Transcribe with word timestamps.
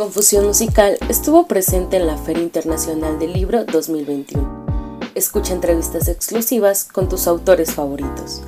Confusión 0.00 0.46
Musical 0.46 0.96
estuvo 1.10 1.46
presente 1.46 1.98
en 1.98 2.06
la 2.06 2.16
Feria 2.16 2.42
Internacional 2.42 3.18
del 3.18 3.34
Libro 3.34 3.66
2021. 3.66 4.48
Escucha 5.14 5.52
entrevistas 5.52 6.08
exclusivas 6.08 6.84
con 6.90 7.10
tus 7.10 7.26
autores 7.26 7.74
favoritos. 7.74 8.42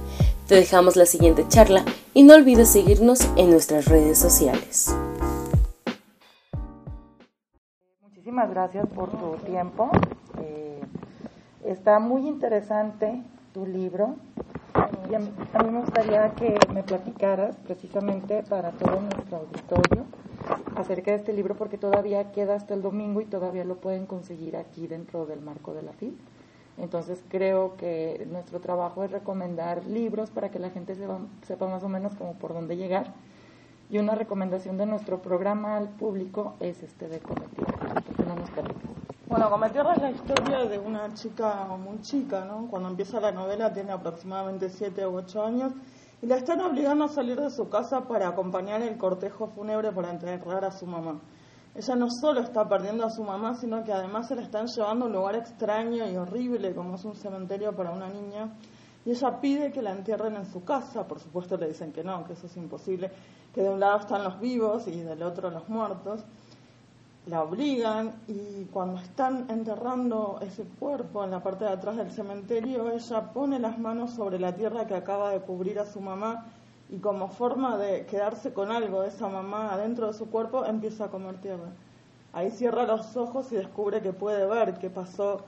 Te 0.49 0.55
dejamos 0.55 0.97
la 0.97 1.05
siguiente 1.05 1.45
charla 1.49 1.85
y 2.15 2.23
no 2.23 2.37
olvides 2.37 2.71
seguirnos 2.71 3.29
en 3.37 3.51
nuestras 3.51 3.85
redes 3.85 4.17
sociales. 4.17 4.97
Muchísimas 8.01 8.49
gracias 8.49 8.87
por 8.87 9.11
tu 9.11 9.37
tiempo. 9.45 9.91
Eh, 10.41 10.81
está 11.67 11.99
muy 11.99 12.27
interesante 12.29 13.23
tu 13.53 13.67
libro. 13.67 14.17
Y 15.11 15.15
a 15.15 15.19
mí, 15.19 15.31
me 15.71 15.81
gustaría 15.81 16.31
que 16.31 16.59
me 16.73 16.83
platicaras 16.83 17.57
precisamente 17.57 18.43
para 18.43 18.71
todo 18.71 19.03
nuestro 19.03 19.37
auditorio 19.37 20.22
acerca 20.83 21.13
de 21.13 21.17
este 21.17 21.33
libro 21.33 21.57
porque 21.57 21.79
todavía 21.79 22.31
queda 22.33 22.55
hasta 22.55 22.75
el 22.75 22.83
domingo 22.83 23.21
y 23.21 23.25
todavía 23.25 23.65
lo 23.65 23.77
pueden 23.77 24.07
conseguir 24.07 24.57
aquí 24.57 24.87
dentro 24.87 25.27
del 25.27 25.41
marco 25.41 25.73
de 25.73 25.83
la 25.83 25.93
FIL. 25.93 26.17
Entonces 26.79 27.23
creo 27.29 27.77
que 27.77 28.27
nuestro 28.31 28.61
trabajo 28.61 29.05
es 29.05 29.11
recomendar 29.11 29.85
libros 29.87 30.31
para 30.31 30.51
que 30.51 30.59
la 30.59 30.71
gente 30.71 30.95
sepa, 30.95 31.19
sepa 31.47 31.67
más 31.69 31.83
o 31.83 31.89
menos 31.89 32.15
como 32.15 32.35
por 32.35 32.53
dónde 32.55 32.77
llegar. 32.77 33.13
Y 33.91 33.99
una 33.99 34.15
recomendación 34.15 34.79
de 34.79 34.87
nuestro 34.87 35.21
programa 35.21 35.77
al 35.77 35.89
público 35.89 36.55
es 36.61 36.83
este 36.83 37.09
de 37.09 37.21
Cometierra. 37.21 38.01
¿Por 38.01 38.17
qué 38.17 38.23
no 38.25 38.37
nos 38.37 38.51
platicas? 38.51 38.83
Bueno, 39.29 39.51
Cometierra 39.51 39.95
es 39.95 40.03
la 40.03 40.11
historia 40.11 40.65
de 40.65 40.79
una 40.79 41.13
chica 41.15 41.67
muy 41.79 42.01
chica, 42.01 42.45
¿no? 42.45 42.69
Cuando 42.71 42.89
empieza 42.89 43.21
la 43.21 43.33
novela 43.33 43.73
tiene 43.73 43.93
aproximadamente 43.93 44.71
7 44.71 45.07
u 45.07 45.17
8 45.17 45.45
años 45.45 45.73
y 46.23 46.27
la 46.27 46.37
están 46.37 46.61
obligando 46.61 47.05
a 47.05 47.09
salir 47.09 47.39
de 47.39 47.51
su 47.51 47.69
casa 47.69 48.07
para 48.07 48.29
acompañar 48.29 48.81
el 48.81 48.97
cortejo 48.97 49.49
fúnebre 49.49 49.91
para 49.91 50.11
enterrar 50.11 50.65
a 50.65 50.71
su 50.71 50.87
mamá. 50.87 51.21
Ella 51.75 51.97
no 51.97 52.07
solo 52.09 52.41
está 52.41 52.69
perdiendo 52.69 53.05
a 53.05 53.11
su 53.11 53.25
mamá, 53.25 53.55
sino 53.55 53.83
que 53.83 53.93
además 53.93 54.29
se 54.29 54.37
la 54.37 54.43
están 54.43 54.67
llevando 54.67 55.07
a 55.07 55.09
un 55.09 55.15
lugar 55.15 55.35
extraño 55.35 56.09
y 56.09 56.17
horrible 56.17 56.75
como 56.77 56.95
es 56.95 57.05
un 57.05 57.17
cementerio 57.17 57.75
para 57.75 57.91
una 57.91 58.09
niña. 58.09 58.57
Y 59.05 59.11
ella 59.11 59.41
pide 59.41 59.73
que 59.73 59.83
la 59.83 59.91
entierren 59.91 60.37
en 60.37 60.47
su 60.47 60.63
casa, 60.65 61.09
por 61.09 61.19
supuesto 61.19 61.57
le 61.57 61.67
dicen 61.67 61.93
que 61.93 62.05
no, 62.05 62.25
que 62.25 62.35
eso 62.35 62.47
es 62.47 62.57
imposible, 62.57 63.11
que 63.53 63.63
de 63.63 63.71
un 63.71 63.81
lado 63.81 63.99
están 63.99 64.23
los 64.23 64.39
vivos 64.39 64.87
y 64.87 65.01
del 65.01 65.25
otro 65.25 65.51
los 65.51 65.69
muertos. 65.69 66.25
La 67.27 67.45
obligan 67.45 68.15
y 68.27 68.65
cuando 68.73 69.01
están 69.01 69.47
enterrando 69.49 70.41
ese 70.43 70.65
cuerpo 70.65 71.23
en 71.23 71.31
la 71.31 71.41
parte 71.41 71.65
de 71.65 71.71
atrás 71.71 71.97
del 71.97 72.11
cementerio, 72.11 72.91
ella 72.91 73.33
pone 73.33 73.61
las 73.61 73.79
manos 73.79 74.11
sobre 74.11 74.41
la 74.41 74.57
tierra 74.57 74.89
que 74.89 74.97
acaba 74.97 75.31
de 75.31 75.41
cubrir 75.41 75.79
a 75.79 75.87
su 75.87 76.01
mamá 76.01 76.47
y 76.91 76.99
como 76.99 77.29
forma 77.29 77.79
de 77.79 78.07
quedarse 78.07 78.53
con 78.53 78.73
algo 78.73 79.03
de 79.03 79.09
esa 79.09 79.29
mamá 79.29 79.73
adentro 79.73 80.09
de 80.09 80.15
su 80.15 80.31
cuerpo, 80.31 80.65
empieza 80.65 81.05
a 81.05 81.11
comer 81.11 81.41
tierra. 81.41 81.71
Ahí 82.33 82.51
cierra 82.51 82.87
los 82.87 83.17
ojos 83.17 83.53
y 83.53 83.57
descubre 83.57 84.03
que 84.03 84.13
puede 84.13 84.45
ver 84.45 84.75
qué 84.79 84.91
pasó, 84.91 85.43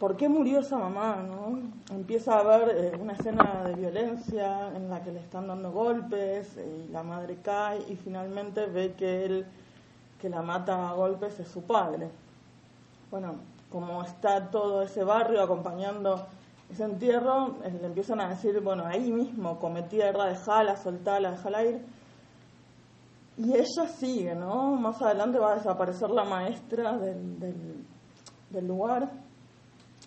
por 0.00 0.16
qué 0.16 0.28
murió 0.28 0.58
esa 0.60 0.78
mamá, 0.78 1.22
¿no? 1.22 1.60
Empieza 1.94 2.38
a 2.38 2.42
ver 2.42 2.76
eh, 2.76 2.98
una 3.00 3.12
escena 3.12 3.62
de 3.64 3.74
violencia 3.76 4.72
en 4.74 4.90
la 4.90 5.00
que 5.02 5.12
le 5.12 5.20
están 5.20 5.46
dando 5.46 5.70
golpes 5.70 6.56
y 6.56 6.90
la 6.90 7.04
madre 7.04 7.38
cae 7.40 7.84
y 7.88 7.94
finalmente 7.94 8.66
ve 8.66 8.94
que 8.94 9.24
él 9.24 9.46
que 10.20 10.28
la 10.28 10.42
mata 10.42 10.88
a 10.88 10.92
golpes 10.94 11.38
es 11.40 11.48
su 11.48 11.62
padre. 11.62 12.10
Bueno, 13.10 13.36
como 13.70 14.02
está 14.02 14.48
todo 14.50 14.82
ese 14.82 15.04
barrio 15.04 15.42
acompañando 15.42 16.26
ese 16.70 16.84
entierro, 16.84 17.56
eh, 17.64 17.78
le 17.80 17.86
empiezan 17.86 18.20
a 18.20 18.28
decir, 18.28 18.60
bueno, 18.60 18.84
ahí 18.86 19.12
mismo, 19.12 19.58
come 19.58 19.82
tierra, 19.82 20.26
dejala, 20.26 20.76
soltala, 20.76 21.30
dejala 21.30 21.64
ir. 21.64 21.84
Y 23.38 23.52
ella 23.52 23.86
sigue, 23.98 24.34
¿no? 24.34 24.74
Más 24.76 25.00
adelante 25.02 25.38
va 25.38 25.52
a 25.52 25.56
desaparecer 25.56 26.10
la 26.10 26.24
maestra 26.24 26.96
del, 26.96 27.38
del, 28.50 28.66
lugar 28.66 29.10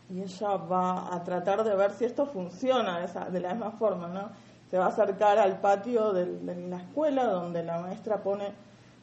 y 0.10 0.22
ella 0.22 0.58
va 0.58 1.14
a 1.14 1.24
tratar 1.24 1.64
de 1.64 1.76
ver 1.76 1.92
si 1.92 2.06
esto 2.06 2.26
funciona 2.26 3.06
de, 3.30 3.40
la 3.40 3.54
misma 3.54 3.72
forma, 3.72 4.08
¿no? 4.08 4.30
Se 4.72 4.78
va 4.80 4.86
a 4.86 4.90
acercar 4.90 5.38
al 5.38 5.60
patio 5.60 6.12
de 6.12 6.26
la 6.68 6.78
escuela 6.78 7.26
donde 7.26 7.64
la 7.64 7.80
maestra 7.80 8.18
pone, 8.18 8.52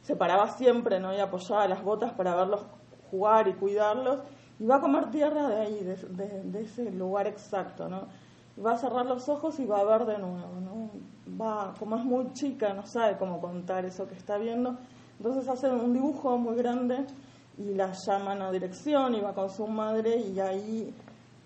se 0.07 0.15
paraba 0.15 0.47
siempre, 0.47 1.01
¿no? 1.01 1.13
Y 1.13 1.19
apoyaba 1.19 1.67
las 1.67 1.83
botas 1.83 2.13
para 2.13 2.33
verlos 2.33 2.65
jugar 3.11 3.49
y 3.49 3.53
cuidarlos 3.55 4.21
y 4.57 4.65
va 4.65 4.77
a 4.77 4.79
comer 4.79 5.11
tierra 5.11 5.49
de 5.49 5.55
ahí, 5.57 5.83
de, 5.83 6.61
ese 6.61 6.91
lugar 6.91 7.27
exacto, 7.27 7.89
¿no? 7.89 8.07
Va 8.65 8.71
a 8.71 8.77
cerrar 8.77 9.05
los 9.05 9.27
ojos 9.27 9.59
y 9.59 9.65
va 9.65 9.81
a 9.81 9.83
ver 9.83 10.05
de 10.05 10.17
nuevo, 10.17 10.61
¿no? 10.61 10.89
Va, 11.39 11.73
como 11.77 11.97
es 11.97 12.05
muy 12.05 12.31
chica, 12.31 12.73
no 12.73 12.85
sabe 12.85 13.17
cómo 13.17 13.41
contar 13.41 13.83
eso 13.83 14.07
que 14.07 14.15
está 14.15 14.37
viendo, 14.37 14.77
entonces 15.17 15.49
hace 15.49 15.69
un 15.69 15.91
dibujo 15.91 16.37
muy 16.37 16.55
grande 16.55 17.05
y 17.57 17.73
la 17.73 17.91
llaman 17.91 18.41
a 18.41 18.49
dirección 18.49 19.13
y 19.13 19.19
va 19.19 19.33
con 19.33 19.49
su 19.49 19.67
madre 19.67 20.15
y 20.15 20.39
ahí 20.39 20.95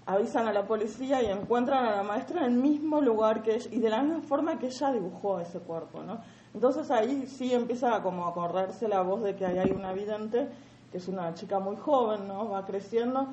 avisan 0.06 0.48
a 0.48 0.54
la 0.54 0.66
policía 0.66 1.22
y 1.22 1.28
encuentran 1.28 1.86
a 1.86 1.96
la 1.98 2.04
maestra 2.04 2.46
en 2.46 2.54
el 2.54 2.60
mismo 2.60 3.02
lugar 3.02 3.44
que 3.44 3.56
ella, 3.56 3.70
y 3.72 3.80
de 3.80 3.90
la 3.90 4.02
misma 4.02 4.22
forma 4.22 4.58
que 4.58 4.68
ella 4.68 4.92
dibujó 4.92 5.40
ese 5.40 5.60
cuerpo, 5.60 6.02
¿no? 6.04 6.22
Entonces 6.54 6.90
ahí 6.92 7.28
sí 7.28 7.54
empieza 7.54 8.02
como 8.02 8.28
a 8.28 8.34
correrse 8.34 8.88
la 8.88 9.02
voz 9.02 9.22
de 9.24 9.36
que 9.36 9.46
ahí 9.46 9.58
hay 9.58 9.72
una 9.72 9.94
vidente 9.94 10.50
que 10.92 10.98
es 10.98 11.08
una 11.08 11.34
chica 11.34 11.60
muy 11.60 11.78
joven, 11.78 12.28
¿no? 12.28 12.50
Va 12.50 12.66
creciendo, 12.66 13.28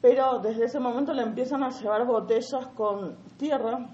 pero 0.00 0.40
desde 0.40 0.64
ese 0.64 0.80
momento 0.80 1.12
le 1.12 1.22
empiezan 1.22 1.62
a 1.62 1.70
llevar 1.70 2.04
botellas 2.06 2.66
con 2.74 3.16
tierra, 3.36 3.86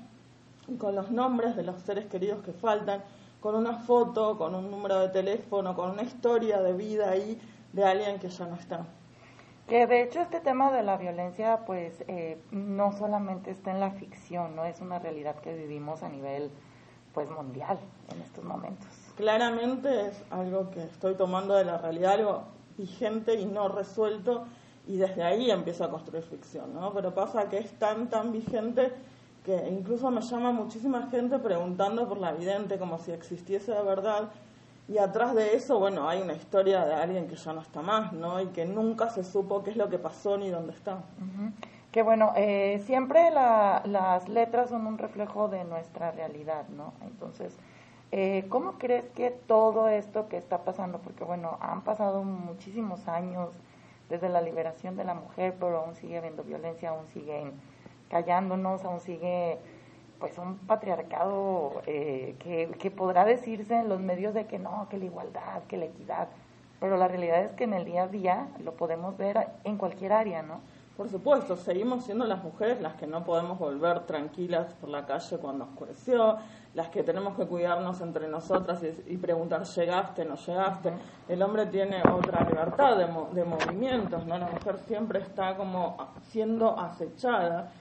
con 0.78 0.94
los 0.94 1.10
nombres 1.10 1.54
de 1.56 1.62
los 1.62 1.80
seres 1.82 2.06
queridos 2.06 2.42
que 2.42 2.52
faltan, 2.52 3.02
con 3.40 3.54
una 3.54 3.74
foto, 3.74 4.38
con 4.38 4.54
un 4.54 4.70
número 4.70 4.98
de 5.00 5.08
teléfono, 5.08 5.74
con 5.74 5.90
una 5.90 6.02
historia 6.02 6.60
de 6.60 6.72
vida 6.72 7.10
ahí 7.10 7.38
de 7.72 7.84
alguien 7.84 8.18
que 8.18 8.28
ya 8.28 8.46
no 8.46 8.56
está. 8.56 8.86
Que 9.70 9.86
de 9.86 10.02
hecho 10.02 10.20
este 10.20 10.40
tema 10.40 10.72
de 10.72 10.82
la 10.82 10.96
violencia, 10.96 11.60
pues 11.64 12.02
eh, 12.08 12.42
no 12.50 12.90
solamente 12.90 13.52
está 13.52 13.70
en 13.70 13.78
la 13.78 13.92
ficción, 13.92 14.56
no 14.56 14.64
es 14.64 14.80
una 14.80 14.98
realidad 14.98 15.36
que 15.36 15.54
vivimos 15.54 16.02
a 16.02 16.08
nivel, 16.08 16.50
pues 17.14 17.30
mundial 17.30 17.78
en 18.12 18.20
estos 18.20 18.42
momentos. 18.42 18.88
Claramente 19.16 20.08
es 20.08 20.24
algo 20.30 20.70
que 20.70 20.82
estoy 20.82 21.14
tomando 21.14 21.54
de 21.54 21.64
la 21.64 21.78
realidad, 21.78 22.14
algo 22.14 22.42
vigente 22.76 23.34
y 23.34 23.46
no 23.46 23.68
resuelto 23.68 24.44
y 24.88 24.96
desde 24.96 25.22
ahí 25.22 25.52
empiezo 25.52 25.84
a 25.84 25.90
construir 25.90 26.24
ficción, 26.24 26.74
¿no? 26.74 26.92
Pero 26.92 27.14
pasa 27.14 27.48
que 27.48 27.58
es 27.58 27.70
tan, 27.78 28.10
tan 28.10 28.32
vigente 28.32 28.90
que 29.44 29.68
incluso 29.68 30.10
me 30.10 30.20
llama 30.20 30.50
muchísima 30.50 31.06
gente 31.12 31.38
preguntando 31.38 32.08
por 32.08 32.18
la 32.18 32.32
vidente 32.32 32.76
como 32.76 32.98
si 32.98 33.12
existiese 33.12 33.70
de 33.70 33.82
verdad 33.82 34.30
y 34.90 34.98
atrás 34.98 35.34
de 35.34 35.54
eso, 35.54 35.78
bueno, 35.78 36.08
hay 36.08 36.20
una 36.20 36.34
historia 36.34 36.84
de 36.84 36.94
alguien 36.94 37.28
que 37.28 37.36
ya 37.36 37.52
no 37.52 37.62
está 37.62 37.80
más, 37.80 38.12
¿no? 38.12 38.40
Y 38.40 38.46
que 38.48 38.66
nunca 38.66 39.08
se 39.08 39.24
supo 39.24 39.62
qué 39.62 39.70
es 39.70 39.76
lo 39.76 39.88
que 39.88 39.98
pasó 39.98 40.36
ni 40.36 40.50
dónde 40.50 40.72
está. 40.72 40.96
Uh. 40.96 41.50
Que 41.92 42.02
bueno, 42.02 42.32
eh, 42.36 42.82
siempre 42.86 43.30
la, 43.30 43.82
las 43.84 44.28
letras 44.28 44.70
son 44.70 44.86
un 44.86 44.98
reflejo 44.98 45.48
de 45.48 45.64
nuestra 45.64 46.10
realidad, 46.10 46.68
¿no? 46.68 46.92
Entonces, 47.02 47.56
eh, 48.12 48.46
¿Cómo 48.48 48.72
crees 48.72 49.04
que 49.10 49.30
todo 49.30 49.88
esto 49.88 50.28
que 50.28 50.36
está 50.36 50.64
pasando, 50.64 50.98
porque 50.98 51.22
bueno, 51.22 51.58
han 51.60 51.82
pasado 51.82 52.24
muchísimos 52.24 53.06
años 53.06 53.50
desde 54.08 54.28
la 54.28 54.40
liberación 54.40 54.96
de 54.96 55.04
la 55.04 55.14
mujer, 55.14 55.54
pero 55.60 55.78
aún 55.78 55.94
sigue 55.94 56.18
habiendo 56.18 56.42
violencia, 56.42 56.90
aún 56.90 57.06
siguen 57.08 57.52
callándonos, 58.08 58.84
aún 58.84 58.98
sigue 58.98 59.58
pues 60.18 60.36
un 60.38 60.58
patriarcado 60.58 61.82
eh, 61.86 62.29
que, 62.42 62.68
que 62.78 62.90
podrá 62.90 63.24
decirse 63.24 63.76
en 63.76 63.88
los 63.88 64.00
medios 64.00 64.34
de 64.34 64.46
que 64.46 64.58
no, 64.58 64.88
que 64.90 64.98
la 64.98 65.04
igualdad, 65.04 65.62
que 65.68 65.76
la 65.76 65.84
equidad, 65.84 66.28
pero 66.80 66.96
la 66.96 67.06
realidad 67.06 67.44
es 67.44 67.52
que 67.52 67.64
en 67.64 67.74
el 67.74 67.84
día 67.84 68.04
a 68.04 68.08
día 68.08 68.48
lo 68.64 68.72
podemos 68.72 69.16
ver 69.16 69.46
en 69.64 69.76
cualquier 69.76 70.12
área, 70.12 70.42
¿no? 70.42 70.60
Por 70.96 71.08
supuesto, 71.08 71.56
seguimos 71.56 72.04
siendo 72.04 72.26
las 72.26 72.42
mujeres 72.42 72.80
las 72.82 72.94
que 72.94 73.06
no 73.06 73.24
podemos 73.24 73.58
volver 73.58 74.00
tranquilas 74.00 74.74
por 74.74 74.90
la 74.90 75.06
calle 75.06 75.38
cuando 75.38 75.64
oscureció, 75.64 76.36
las 76.74 76.88
que 76.88 77.02
tenemos 77.02 77.36
que 77.36 77.46
cuidarnos 77.46 78.00
entre 78.02 78.28
nosotras 78.28 78.82
y, 78.82 79.14
y 79.14 79.16
preguntar, 79.16 79.64
¿llegaste, 79.64 80.24
no 80.24 80.36
llegaste? 80.36 80.92
El 81.28 81.42
hombre 81.42 81.66
tiene 81.66 82.02
otra 82.02 82.44
libertad 82.44 82.96
de, 82.98 83.06
de 83.34 83.44
movimientos, 83.44 84.26
¿no? 84.26 84.36
La 84.36 84.48
mujer 84.48 84.78
siempre 84.86 85.20
está 85.20 85.56
como 85.56 85.96
siendo 86.28 86.78
acechada 86.78 87.72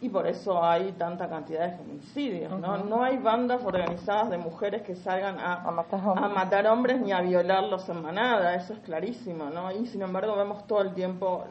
y 0.00 0.08
por 0.08 0.26
eso 0.26 0.62
hay 0.62 0.92
tanta 0.92 1.28
cantidad 1.28 1.70
de 1.70 1.76
feminicidios, 1.78 2.52
¿no? 2.60 2.68
Uh 2.68 2.76
-huh. 2.76 2.84
No 2.84 3.02
hay 3.02 3.16
bandas 3.16 3.64
organizadas 3.64 4.30
de 4.30 4.38
mujeres 4.38 4.82
que 4.82 4.94
salgan 4.94 5.38
a, 5.38 5.62
a, 5.62 5.70
matar 5.70 6.00
hombres. 6.06 6.24
a, 6.24 6.28
matar 6.28 6.66
hombres 6.66 7.00
ni 7.00 7.12
a 7.12 7.20
violarlos 7.22 7.88
en 7.88 8.02
manada, 8.02 8.54
eso 8.54 8.74
es 8.74 8.80
clarísimo, 8.80 9.46
¿no? 9.46 9.72
Y 9.72 9.86
sin 9.86 10.02
embargo 10.02 10.36
vemos 10.36 10.66
todo 10.66 10.82
el 10.82 10.92
tiempo 10.92 11.44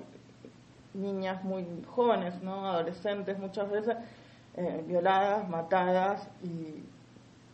niñas 0.95 1.44
muy 1.44 1.65
jóvenes, 1.88 2.42
¿no? 2.42 2.68
Adolescentes 2.68 3.38
muchas 3.39 3.69
veces 3.69 3.97
eh, 4.56 4.83
violadas, 4.88 5.48
matadas 5.50 6.27
y 6.44 6.83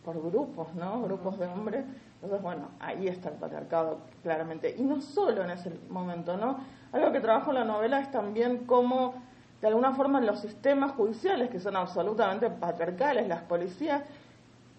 por 0.04 0.20
grupos, 0.22 0.72
¿no? 0.74 1.02
Grupos 1.02 1.38
de 1.38 1.46
hombres. 1.46 1.84
Entonces, 2.14 2.42
bueno, 2.42 2.68
ahí 2.78 3.08
está 3.08 3.30
el 3.30 3.34
patriarcado 3.36 3.98
claramente. 4.22 4.74
Y 4.78 4.82
no 4.82 5.00
solo 5.00 5.42
en 5.42 5.50
ese 5.50 5.72
momento, 5.90 6.36
¿no? 6.36 6.58
Algo 6.92 7.10
que 7.10 7.20
trabajo 7.20 7.50
en 7.50 7.56
la 7.56 7.64
novela 7.64 8.00
es 8.00 8.10
también 8.10 8.58
cómo, 8.66 9.14
de 9.62 9.68
alguna 9.68 9.94
forma, 9.94 10.20
los 10.20 10.40
sistemas 10.40 10.90
judiciales, 10.92 11.48
que 11.48 11.60
son 11.60 11.76
absolutamente 11.76 12.50
patriarcales, 12.50 13.28
las 13.28 13.42
policías, 13.42 14.02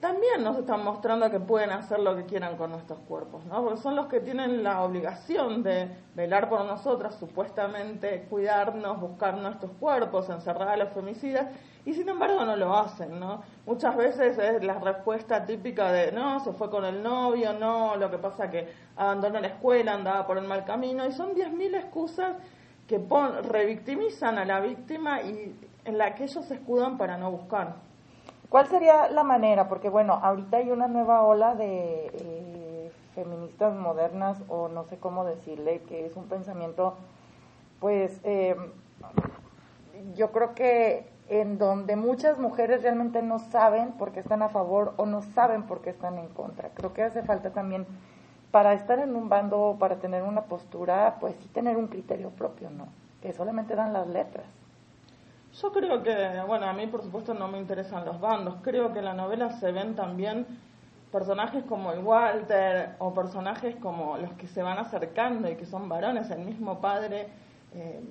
también 0.01 0.43
nos 0.43 0.57
están 0.57 0.83
mostrando 0.83 1.31
que 1.31 1.39
pueden 1.39 1.69
hacer 1.69 2.01
lo 2.01 2.13
que 2.17 2.25
quieran 2.25 2.57
con 2.57 2.71
nuestros 2.71 2.99
cuerpos, 3.07 3.45
¿no? 3.45 3.63
Porque 3.63 3.79
son 3.79 3.95
los 3.95 4.07
que 4.07 4.19
tienen 4.19 4.61
la 4.61 4.83
obligación 4.83 5.63
de 5.63 5.87
velar 6.13 6.49
por 6.49 6.65
nosotras, 6.65 7.15
supuestamente 7.17 8.27
cuidarnos, 8.29 8.99
buscar 8.99 9.37
nuestros 9.37 9.71
cuerpos, 9.79 10.27
encerrar 10.27 10.67
a 10.67 10.75
los 10.75 10.89
femicidas, 10.89 11.47
y 11.85 11.93
sin 11.93 12.09
embargo 12.09 12.43
no 12.43 12.57
lo 12.57 12.75
hacen, 12.75 13.17
¿no? 13.17 13.41
Muchas 13.65 13.95
veces 13.95 14.37
es 14.37 14.61
la 14.65 14.79
respuesta 14.79 15.45
típica 15.45 15.93
de, 15.93 16.11
no, 16.11 16.41
se 16.41 16.51
fue 16.51 16.69
con 16.69 16.83
el 16.83 17.01
novio, 17.01 17.53
no, 17.53 17.95
lo 17.95 18.11
que 18.11 18.17
pasa 18.17 18.49
que 18.49 18.67
abandonó 18.97 19.39
la 19.39 19.47
escuela, 19.47 19.93
andaba 19.93 20.27
por 20.27 20.37
el 20.37 20.45
mal 20.45 20.65
camino, 20.65 21.07
y 21.07 21.13
son 21.13 21.33
10.000 21.33 21.77
excusas 21.77 22.35
que 22.93 23.47
revictimizan 23.49 24.37
a 24.37 24.45
la 24.45 24.59
víctima 24.59 25.21
y 25.21 25.55
en 25.85 25.97
la 25.97 26.13
que 26.13 26.25
ellos 26.25 26.45
se 26.45 26.55
escudan 26.55 26.97
para 26.97 27.17
no 27.17 27.31
buscar. 27.31 27.75
¿Cuál 28.49 28.67
sería 28.67 29.09
la 29.09 29.23
manera? 29.23 29.67
Porque 29.67 29.89
bueno, 29.89 30.13
ahorita 30.13 30.57
hay 30.57 30.69
una 30.69 30.87
nueva 30.87 31.23
ola 31.23 31.55
de 31.55 32.11
eh, 32.13 32.91
feministas 33.15 33.73
modernas 33.73 34.37
o 34.47 34.67
no 34.67 34.83
sé 34.83 34.97
cómo 34.97 35.25
decirle, 35.25 35.81
que 35.87 36.05
es 36.05 36.15
un 36.15 36.25
pensamiento, 36.25 36.95
pues 37.79 38.19
eh, 38.23 38.55
yo 40.15 40.31
creo 40.31 40.53
que 40.53 41.09
en 41.29 41.57
donde 41.57 41.95
muchas 41.95 42.37
mujeres 42.37 42.83
realmente 42.83 43.23
no 43.23 43.39
saben 43.39 43.93
por 43.93 44.11
qué 44.11 44.19
están 44.19 44.43
a 44.43 44.49
favor 44.49 44.93
o 44.97 45.07
no 45.07 45.23
saben 45.23 45.63
por 45.63 45.81
qué 45.81 45.89
están 45.89 46.19
en 46.19 46.27
contra. 46.27 46.69
Creo 46.75 46.93
que 46.93 47.01
hace 47.01 47.23
falta 47.23 47.49
también 47.49 47.87
para 48.53 48.75
estar 48.75 48.99
en 48.99 49.15
un 49.15 49.29
bando 49.29 49.77
para 49.79 49.95
tener 49.95 50.21
una 50.21 50.43
postura, 50.43 51.17
pues 51.19 51.35
sí 51.41 51.47
tener 51.47 51.75
un 51.75 51.87
criterio 51.87 52.29
propio, 52.29 52.69
¿no? 52.69 52.85
Que 53.19 53.33
solamente 53.33 53.75
dan 53.75 53.93
las 53.93 54.07
letras. 54.07 54.45
Yo 55.59 55.71
creo 55.71 56.03
que, 56.03 56.39
bueno, 56.45 56.67
a 56.67 56.73
mí 56.73 56.85
por 56.85 57.01
supuesto 57.01 57.33
no 57.33 57.47
me 57.47 57.57
interesan 57.57 58.05
los 58.05 58.21
bandos. 58.21 58.57
Creo 58.61 58.93
que 58.93 58.99
en 58.99 59.05
la 59.05 59.15
novela 59.15 59.49
se 59.53 59.71
ven 59.71 59.95
también 59.95 60.45
personajes 61.11 61.63
como 61.63 61.93
el 61.93 62.03
Walter 62.03 62.91
o 62.99 63.11
personajes 63.11 63.75
como 63.77 64.19
los 64.19 64.33
que 64.33 64.45
se 64.45 64.61
van 64.61 64.77
acercando 64.77 65.49
y 65.49 65.55
que 65.55 65.65
son 65.65 65.89
varones, 65.89 66.29
el 66.29 66.45
mismo 66.45 66.79
padre. 66.79 67.29
Eh, 67.73 68.03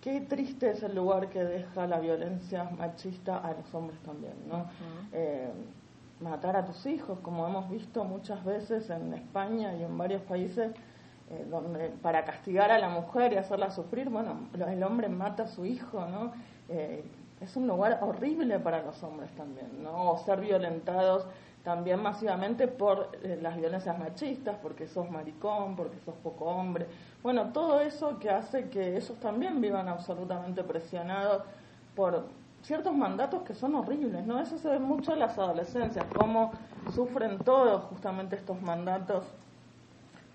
qué 0.00 0.22
triste 0.22 0.70
es 0.70 0.82
el 0.82 0.94
lugar 0.94 1.28
que 1.28 1.44
deja 1.44 1.86
la 1.86 2.00
violencia 2.00 2.64
machista 2.78 3.36
a 3.36 3.52
los 3.52 3.74
hombres 3.74 4.00
también, 4.00 4.36
¿no? 4.48 4.64
Eh, 5.12 5.52
matar 6.22 6.56
a 6.56 6.64
tus 6.64 6.86
hijos, 6.86 7.18
como 7.20 7.46
hemos 7.46 7.68
visto 7.68 8.04
muchas 8.04 8.44
veces 8.44 8.88
en 8.90 9.12
España 9.14 9.74
y 9.74 9.82
en 9.82 9.96
varios 9.98 10.22
países, 10.22 10.72
eh, 11.30 11.46
donde 11.50 11.88
para 12.02 12.24
castigar 12.24 12.70
a 12.70 12.78
la 12.78 12.88
mujer 12.88 13.32
y 13.32 13.36
hacerla 13.36 13.70
sufrir, 13.70 14.08
bueno, 14.08 14.48
el 14.54 14.82
hombre 14.82 15.08
mata 15.08 15.44
a 15.44 15.48
su 15.48 15.64
hijo, 15.64 16.06
¿no? 16.06 16.32
Eh, 16.68 17.04
es 17.40 17.56
un 17.56 17.66
lugar 17.66 17.98
horrible 18.02 18.60
para 18.60 18.82
los 18.82 19.02
hombres 19.02 19.30
también, 19.34 19.82
¿no? 19.82 20.12
O 20.12 20.18
ser 20.18 20.40
violentados 20.40 21.26
también 21.64 22.02
masivamente 22.02 22.66
por 22.68 23.10
eh, 23.22 23.38
las 23.40 23.56
violencias 23.56 23.98
machistas, 23.98 24.56
porque 24.62 24.88
sos 24.88 25.10
maricón, 25.10 25.76
porque 25.76 25.98
sos 26.04 26.14
poco 26.22 26.44
hombre. 26.46 26.86
Bueno, 27.22 27.52
todo 27.52 27.80
eso 27.80 28.18
que 28.18 28.30
hace 28.30 28.68
que 28.68 28.96
ellos 28.96 29.14
también 29.20 29.60
vivan 29.60 29.88
absolutamente 29.88 30.64
presionados 30.64 31.42
por 31.94 32.26
ciertos 32.62 32.94
mandatos 32.94 33.42
que 33.42 33.54
son 33.54 33.74
horribles, 33.74 34.24
¿no? 34.26 34.40
Eso 34.40 34.58
se 34.58 34.68
ve 34.68 34.78
mucho 34.78 35.12
en 35.12 35.18
las 35.18 35.38
adolescencias, 35.38 36.04
cómo 36.14 36.52
sufren 36.94 37.38
todos 37.38 37.84
justamente 37.84 38.36
estos 38.36 38.60
mandatos, 38.62 39.24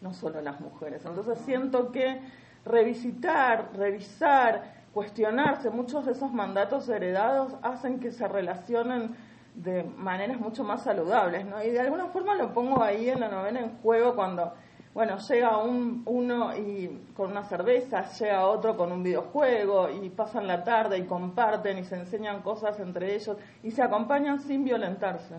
no 0.01 0.13
solo 0.13 0.41
las 0.41 0.59
mujeres. 0.59 1.03
Entonces 1.05 1.39
siento 1.39 1.91
que 1.91 2.21
revisitar, 2.65 3.69
revisar, 3.75 4.77
cuestionarse. 4.93 5.69
Muchos 5.69 6.05
de 6.05 6.11
esos 6.11 6.31
mandatos 6.31 6.89
heredados 6.89 7.53
hacen 7.61 7.99
que 7.99 8.11
se 8.11 8.27
relacionen 8.27 9.15
de 9.55 9.83
maneras 9.83 10.39
mucho 10.39 10.63
más 10.63 10.83
saludables, 10.83 11.45
¿no? 11.45 11.63
Y 11.63 11.69
de 11.71 11.79
alguna 11.79 12.07
forma 12.07 12.35
lo 12.35 12.53
pongo 12.53 12.83
ahí 12.83 13.09
en 13.09 13.19
la 13.21 13.29
novela 13.29 13.59
en 13.59 13.77
juego 13.79 14.15
cuando, 14.15 14.53
bueno, 14.97 15.19
llega 15.19 15.59
un, 15.59 16.01
uno 16.07 16.57
y 16.57 17.11
con 17.15 17.29
una 17.29 17.43
cerveza, 17.43 18.09
llega 18.13 18.47
otro 18.47 18.75
con 18.75 18.91
un 18.91 19.03
videojuego 19.03 19.91
y 19.91 20.09
pasan 20.09 20.47
la 20.47 20.63
tarde 20.63 20.97
y 20.97 21.03
comparten 21.03 21.77
y 21.77 21.83
se 21.83 21.97
enseñan 21.97 22.41
cosas 22.41 22.79
entre 22.79 23.13
ellos 23.13 23.37
y 23.61 23.69
se 23.69 23.83
acompañan 23.83 24.39
sin 24.39 24.63
violentarse. 24.63 25.35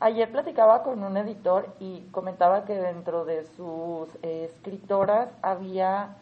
Ayer 0.00 0.32
platicaba 0.32 0.82
con 0.84 1.02
un 1.02 1.18
editor 1.18 1.68
y 1.80 2.06
comentaba 2.12 2.64
que 2.64 2.72
dentro 2.72 3.26
de 3.26 3.44
sus 3.44 4.08
eh, 4.22 4.48
escritoras 4.50 5.28
había 5.42 6.16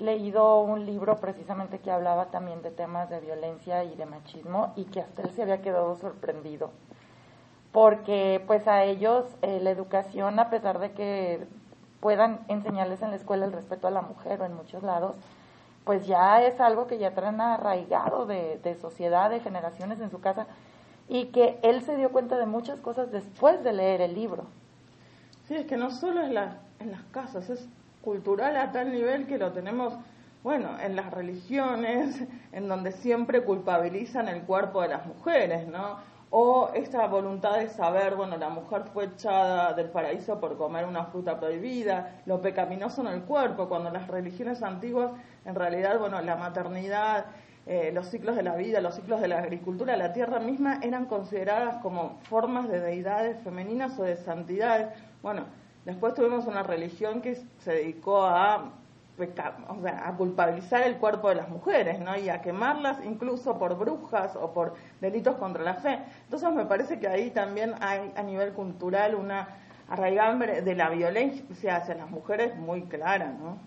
leído 0.00 0.62
un 0.62 0.86
libro 0.86 1.18
precisamente 1.18 1.78
que 1.78 1.92
hablaba 1.92 2.24
también 2.24 2.60
de 2.62 2.72
temas 2.72 3.08
de 3.08 3.20
violencia 3.20 3.84
y 3.84 3.94
de 3.94 4.06
machismo 4.06 4.72
y 4.74 4.86
que 4.86 5.00
hasta 5.00 5.22
él 5.22 5.30
se 5.30 5.42
había 5.42 5.62
quedado 5.62 5.94
sorprendido 5.94 6.72
porque 7.74 8.40
pues 8.46 8.68
a 8.68 8.84
ellos 8.84 9.24
eh, 9.42 9.58
la 9.60 9.70
educación 9.70 10.38
a 10.38 10.48
pesar 10.48 10.78
de 10.78 10.92
que 10.92 11.44
puedan 12.04 12.40
enseñarles 12.48 13.00
en 13.00 13.12
la 13.12 13.16
escuela 13.16 13.46
el 13.46 13.52
respeto 13.52 13.88
a 13.88 13.90
la 13.90 14.02
mujer 14.02 14.42
o 14.42 14.44
en 14.44 14.54
muchos 14.54 14.82
lados 14.82 15.14
pues 15.84 16.06
ya 16.06 16.42
es 16.42 16.60
algo 16.60 16.86
que 16.86 16.98
ya 16.98 17.14
traen 17.14 17.40
arraigado 17.40 18.26
de, 18.26 18.60
de 18.62 18.74
sociedad, 18.74 19.30
de 19.30 19.40
generaciones 19.40 20.00
en 20.00 20.10
su 20.10 20.20
casa 20.20 20.46
y 21.08 21.26
que 21.28 21.58
él 21.62 21.80
se 21.80 21.96
dio 21.96 22.10
cuenta 22.10 22.36
de 22.36 22.44
muchas 22.44 22.78
cosas 22.80 23.10
después 23.10 23.64
de 23.64 23.72
leer 23.72 24.02
el 24.02 24.14
libro. 24.14 24.44
Sí, 25.48 25.54
es 25.54 25.64
que 25.64 25.78
no 25.78 25.90
solo 25.90 26.20
es 26.20 26.30
la, 26.30 26.58
en 26.78 26.90
las 26.90 27.02
casas, 27.04 27.48
es 27.48 27.66
cultural 28.02 28.54
a 28.58 28.70
tal 28.70 28.92
nivel 28.92 29.26
que 29.26 29.38
lo 29.38 29.52
tenemos, 29.52 29.94
bueno, 30.42 30.78
en 30.80 30.96
las 30.96 31.10
religiones, 31.10 32.22
en 32.52 32.68
donde 32.68 32.92
siempre 32.92 33.44
culpabilizan 33.44 34.28
el 34.28 34.42
cuerpo 34.42 34.82
de 34.82 34.88
las 34.88 35.06
mujeres, 35.06 35.66
¿no? 35.68 35.96
O 36.30 36.70
esta 36.74 37.06
voluntad 37.06 37.58
de 37.58 37.68
saber, 37.68 38.16
bueno, 38.16 38.36
la 38.36 38.48
mujer 38.48 38.84
fue 38.92 39.04
echada 39.04 39.72
del 39.72 39.90
paraíso 39.90 40.40
por 40.40 40.56
comer 40.56 40.84
una 40.84 41.04
fruta 41.04 41.38
prohibida, 41.38 42.22
lo 42.26 42.40
pecaminoso 42.40 43.02
en 43.02 43.08
el 43.08 43.22
cuerpo, 43.22 43.68
cuando 43.68 43.90
las 43.90 44.08
religiones 44.08 44.62
antiguas, 44.62 45.12
en 45.44 45.54
realidad, 45.54 45.98
bueno, 45.98 46.20
la 46.20 46.36
maternidad, 46.36 47.26
eh, 47.66 47.92
los 47.94 48.08
ciclos 48.08 48.36
de 48.36 48.42
la 48.42 48.56
vida, 48.56 48.80
los 48.80 48.96
ciclos 48.96 49.20
de 49.20 49.28
la 49.28 49.38
agricultura, 49.38 49.96
la 49.96 50.12
tierra 50.12 50.40
misma 50.40 50.80
eran 50.82 51.06
consideradas 51.06 51.76
como 51.82 52.18
formas 52.24 52.68
de 52.68 52.80
deidades 52.80 53.40
femeninas 53.42 53.98
o 53.98 54.02
de 54.02 54.16
santidades. 54.16 54.88
Bueno, 55.22 55.44
Después 55.84 56.14
tuvimos 56.14 56.46
una 56.46 56.62
religión 56.62 57.20
que 57.20 57.36
se 57.58 57.72
dedicó 57.72 58.24
a, 58.24 58.72
o 59.16 59.80
sea, 59.80 60.08
a 60.08 60.16
culpabilizar 60.16 60.82
el 60.82 60.96
cuerpo 60.96 61.28
de 61.28 61.36
las 61.36 61.48
mujeres, 61.48 62.00
¿no? 62.00 62.16
Y 62.16 62.28
a 62.28 62.42
quemarlas 62.42 62.98
incluso 63.04 63.58
por 63.58 63.78
brujas 63.78 64.34
o 64.36 64.52
por 64.52 64.74
delitos 65.00 65.36
contra 65.36 65.62
la 65.62 65.74
fe. 65.74 66.00
Entonces 66.24 66.52
me 66.52 66.64
parece 66.64 66.98
que 66.98 67.08
ahí 67.08 67.30
también 67.30 67.74
hay 67.80 68.12
a 68.16 68.22
nivel 68.22 68.52
cultural 68.52 69.14
una 69.14 69.48
arraigambre 69.88 70.62
de 70.62 70.74
la 70.74 70.88
violencia 70.88 71.76
hacia 71.76 71.94
las 71.94 72.10
mujeres 72.10 72.56
muy 72.56 72.82
clara, 72.82 73.26
¿no? 73.26 73.58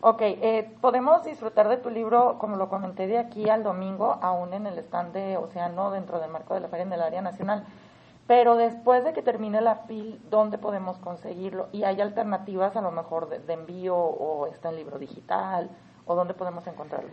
Ok, 0.00 0.20
eh, 0.22 0.70
podemos 0.80 1.24
disfrutar 1.24 1.68
de 1.68 1.76
tu 1.76 1.90
libro, 1.90 2.38
como 2.38 2.56
lo 2.56 2.68
comenté, 2.68 3.08
de 3.08 3.18
aquí 3.18 3.50
al 3.50 3.64
domingo, 3.64 4.18
aún 4.22 4.54
en 4.54 4.66
el 4.66 4.78
stand 4.78 5.12
de 5.12 5.36
Océano, 5.36 5.90
dentro 5.90 6.20
del 6.20 6.30
marco 6.30 6.54
de 6.54 6.60
la 6.60 6.68
Feria 6.68 6.84
en 6.84 6.92
el 6.92 7.02
Área 7.02 7.20
Nacional. 7.20 7.64
Pero 8.28 8.56
después 8.56 9.04
de 9.04 9.14
que 9.14 9.22
termine 9.22 9.62
la 9.62 9.84
PIL, 9.84 10.20
¿dónde 10.30 10.58
podemos 10.58 10.98
conseguirlo? 10.98 11.70
Y 11.72 11.84
hay 11.84 12.02
alternativas 12.02 12.76
a 12.76 12.82
lo 12.82 12.92
mejor 12.92 13.30
de, 13.30 13.52
envío 13.54 13.96
o 13.96 14.46
está 14.46 14.68
en 14.68 14.76
libro 14.76 14.98
digital 14.98 15.70
o 16.04 16.14
dónde 16.14 16.34
podemos 16.34 16.66
encontrarlo. 16.66 17.08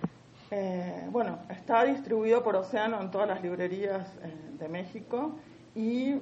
Eh, 0.51 1.07
bueno, 1.11 1.39
está 1.49 1.85
distribuido 1.85 2.43
por 2.43 2.57
Océano 2.57 3.01
en 3.01 3.11
todas 3.11 3.29
las 3.29 3.41
librerías 3.41 4.05
eh, 4.23 4.57
de 4.59 4.67
México 4.67 5.31
y 5.73 6.15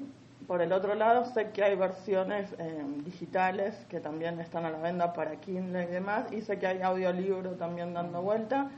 por 0.45 0.61
el 0.61 0.71
otro 0.71 0.93
lado 0.93 1.25
sé 1.25 1.49
que 1.49 1.63
hay 1.63 1.75
versiones 1.75 2.53
eh, 2.59 2.85
digitales 3.03 3.73
que 3.89 3.99
también 3.99 4.39
están 4.39 4.63
a 4.65 4.69
la 4.69 4.77
venta 4.77 5.13
para 5.13 5.37
Kindle 5.37 5.85
y 5.85 5.87
demás 5.87 6.31
y 6.31 6.41
sé 6.41 6.59
que 6.59 6.67
hay 6.67 6.83
audiolibro 6.83 7.53
también 7.53 7.95
dando 7.95 8.21
vuelta. 8.21 8.69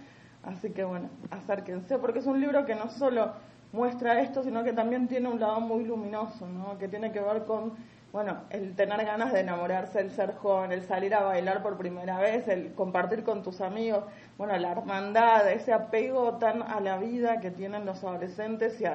Así 0.43 0.69
que 0.69 0.85
bueno, 0.85 1.09
acérquense 1.29 1.97
porque 1.97 2.19
es 2.19 2.25
un 2.25 2.39
libro 2.39 2.65
que 2.65 2.75
no 2.75 2.89
solo 2.89 3.33
muestra 3.75 4.21
esto, 4.21 4.43
sino 4.43 4.63
que 4.63 4.73
también 4.73 5.07
tiene 5.07 5.29
un 5.29 5.39
lado 5.39 5.59
muy 5.59 5.83
luminoso, 5.83 6.47
¿no? 6.47 6.77
que 6.77 6.87
tiene 6.87 7.11
que 7.11 7.19
ver 7.19 7.43
con, 7.43 7.73
bueno, 8.13 8.37
el 8.49 8.73
tener 8.75 9.05
ganas 9.05 9.33
de 9.33 9.41
enamorarse, 9.41 9.99
el 9.99 10.11
ser 10.11 10.33
joven, 10.35 10.71
el 10.71 10.83
salir 10.83 11.13
a 11.13 11.23
bailar 11.23 11.61
por 11.61 11.77
primera 11.77 12.17
vez, 12.19 12.47
el 12.47 12.73
compartir 12.73 13.23
con 13.23 13.43
tus 13.43 13.59
amigos, 13.59 14.05
bueno, 14.37 14.57
la 14.57 14.71
hermandad, 14.71 15.51
ese 15.51 15.73
apego 15.73 16.35
tan 16.35 16.63
a 16.63 16.79
la 16.79 16.97
vida 16.97 17.41
que 17.41 17.51
tienen 17.51 17.85
los 17.85 18.03
adolescentes 18.03 18.79
y, 18.79 18.85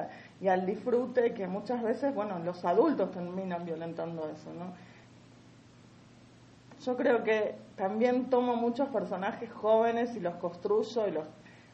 y 0.43 0.47
al 0.47 0.65
disfrute 0.65 1.33
que 1.33 1.47
muchas 1.47 1.83
veces, 1.83 2.13
bueno, 2.15 2.39
los 2.39 2.65
adultos 2.65 3.11
terminan 3.11 3.63
violentando 3.63 4.27
eso, 4.27 4.51
¿no? 4.57 4.73
Yo 6.83 6.97
creo 6.97 7.23
que 7.23 7.53
también 7.75 8.31
tomo 8.31 8.55
muchos 8.55 8.89
personajes 8.89 9.51
jóvenes 9.51 10.15
y 10.15 10.19
los 10.19 10.33
construyo 10.37 11.07
y 11.07 11.11
los 11.11 11.25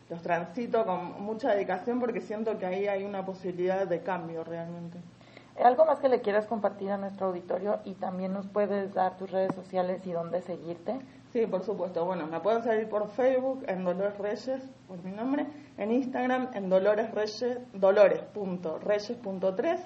los 0.10 0.22
transito 0.22 0.86
con 0.86 1.22
mucha 1.22 1.54
dedicación 1.54 2.00
porque 2.00 2.22
siento 2.22 2.58
que 2.58 2.66
ahí 2.66 2.88
hay 2.88 3.04
una 3.04 3.26
posibilidad 3.26 3.86
de 3.86 4.02
cambio 4.02 4.44
realmente. 4.44 5.00
¿Algo 5.64 5.86
más 5.86 6.00
que 6.00 6.08
le 6.08 6.22
quieras 6.22 6.46
compartir 6.46 6.92
a 6.92 6.98
nuestro 6.98 7.28
auditorio 7.28 7.80
y 7.84 7.96
también 7.96 8.32
nos 8.32 8.48
puedes 8.48 8.94
dar 8.94 9.18
tus 9.18 9.32
redes 9.32 9.56
sociales 9.56 10.06
y 10.06 10.12
dónde 10.12 10.44
seguirte? 10.44 11.00
Sí, 11.34 11.48
por 11.48 11.64
supuesto. 11.64 12.06
Bueno, 12.06 12.28
me 12.28 12.40
pueden 12.40 12.62
seguir 12.62 12.88
por 12.88 13.10
Facebook 13.10 13.66
en 13.68 13.84
Dolores 13.84 14.20
Reyes, 14.20 14.62
por 14.88 15.04
mi 15.04 15.12
nombre, 15.12 15.48
en 15.78 15.92
Instagram 15.92 16.50
en 16.54 16.70
Dolores 16.70 17.10
Reyes, 17.12 17.58
dolores.reyes.3. 17.74 19.80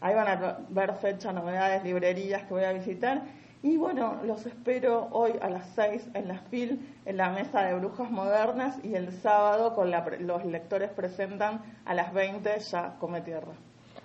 Ahí 0.00 0.14
van 0.14 0.28
a 0.28 0.60
ver 0.70 0.94
fecha, 0.94 1.34
novedades, 1.34 1.84
librerías 1.84 2.44
que 2.44 2.54
voy 2.54 2.64
a 2.64 2.72
visitar. 2.72 3.24
Y 3.62 3.76
bueno, 3.76 4.20
los 4.24 4.46
espero 4.46 5.08
hoy 5.12 5.32
a 5.42 5.50
las 5.50 5.66
6 5.74 6.10
en 6.14 6.28
la 6.28 6.38
FIL, 6.38 6.80
en 7.04 7.16
la 7.18 7.28
mesa 7.28 7.60
de 7.60 7.74
brujas 7.74 8.10
modernas, 8.10 8.78
y 8.82 8.94
el 8.94 9.12
sábado 9.12 9.74
con 9.74 9.90
los 9.90 10.44
lectores 10.46 10.90
presentan 10.90 11.60
a 11.84 11.92
las 11.92 12.14
20 12.14 12.58
ya 12.58 12.96
Come 12.98 13.20
Tierra. 13.20 13.52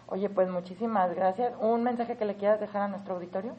Oye, 0.07 0.29
pues 0.29 0.49
muchísimas 0.49 1.15
gracias. 1.15 1.53
¿Un 1.61 1.83
mensaje 1.83 2.17
que 2.17 2.25
le 2.25 2.35
quieras 2.35 2.59
dejar 2.59 2.81
a 2.81 2.87
nuestro 2.89 3.15
auditorio? 3.15 3.55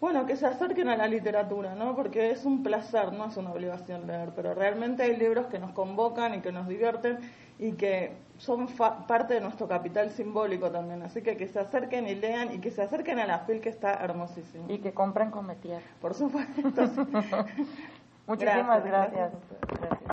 Bueno, 0.00 0.24
que 0.24 0.36
se 0.36 0.46
acerquen 0.46 0.88
a 0.88 0.96
la 0.96 1.06
literatura, 1.06 1.74
¿no? 1.74 1.94
Porque 1.94 2.30
es 2.30 2.46
un 2.46 2.62
placer, 2.62 3.12
no 3.12 3.26
es 3.26 3.36
una 3.36 3.52
obligación 3.52 4.06
leer, 4.06 4.30
pero 4.34 4.54
realmente 4.54 5.02
hay 5.02 5.16
libros 5.16 5.46
que 5.46 5.58
nos 5.58 5.72
convocan 5.72 6.34
y 6.34 6.40
que 6.40 6.52
nos 6.52 6.66
divierten 6.66 7.18
y 7.58 7.72
que 7.72 8.14
son 8.38 8.68
parte 9.06 9.34
de 9.34 9.42
nuestro 9.42 9.68
capital 9.68 10.10
simbólico 10.10 10.70
también. 10.70 11.02
Así 11.02 11.20
que 11.20 11.36
que 11.36 11.46
se 11.48 11.60
acerquen 11.60 12.08
y 12.08 12.14
lean 12.14 12.54
y 12.54 12.60
que 12.60 12.70
se 12.70 12.80
acerquen 12.80 13.18
a 13.18 13.26
la 13.26 13.40
FIL 13.40 13.60
que 13.60 13.68
está 13.68 14.02
hermosísimo. 14.02 14.64
Y 14.68 14.78
que 14.78 14.94
compren 14.94 15.30
con 15.30 15.46
Metier. 15.46 15.82
Por 16.00 16.14
supuesto. 16.14 16.62
Muchísimas 18.26 18.82
gracias. 18.82 19.32
gracias. 19.32 20.00